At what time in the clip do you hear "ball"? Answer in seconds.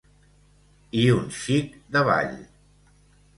2.09-2.33